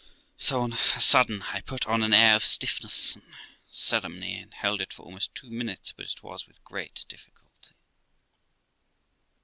So 0.39 0.63
on 0.63 0.73
a 0.73 0.77
sudden 0.99 1.43
I 1.43 1.61
put 1.61 1.85
on 1.85 2.01
an 2.01 2.11
air 2.11 2.35
of 2.35 2.43
stiffness 2.43 3.13
and 3.15 3.35
ceremony, 3.69 4.35
and 4.39 4.51
held 4.51 4.81
it 4.81 4.91
for 4.91 5.07
about 5.07 5.29
two 5.35 5.51
minutes; 5.51 5.93
but 5.95 6.07
it 6.09 6.23
was 6.23 6.47
with 6.47 6.63
great 6.63 7.05
difficulty. 7.07 7.75